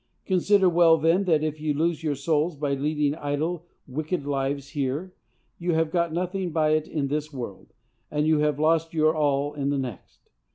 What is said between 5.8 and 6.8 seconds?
got nothing by